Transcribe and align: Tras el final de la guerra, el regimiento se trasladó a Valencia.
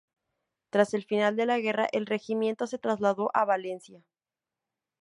Tras 0.71 0.95
el 0.95 1.03
final 1.03 1.35
de 1.35 1.45
la 1.45 1.59
guerra, 1.59 1.87
el 1.91 2.07
regimiento 2.07 2.65
se 2.65 2.79
trasladó 2.79 3.29
a 3.35 3.45
Valencia. 3.45 4.03